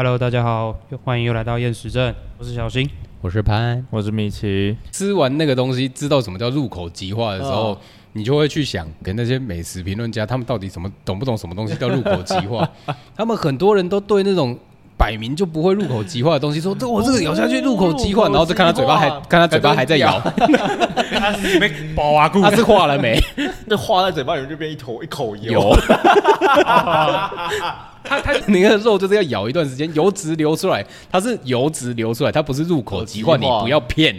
[0.00, 2.14] Hello，大家好，欢迎又来到厌食症。
[2.38, 2.88] 我是小新，
[3.20, 4.76] 我是潘，我是米奇。
[4.92, 7.78] 吃完那个东西，知道什么叫入口即化的时候，哦、
[8.12, 12.70] 你就会去想，给那些美食评论家，他们到底什么懂不懂什么东西叫入口即化？
[13.16, 14.56] 他们很多人都对那种
[14.98, 20.20] 摆明就不会入口即化的东西说，这我这个咬下去入口即化，然后再看他嘴巴还看他嘴巴还在咬，
[21.12, 22.28] 他是没包啊？
[22.28, 23.18] 他是化了没？
[23.64, 25.72] 那化在嘴巴里面就变一坨一口油。
[28.04, 34.16] 它它 那个肉就是要咬一段时间，油脂流出来，它是油脂流出来，它不是入口即化，你不要骗。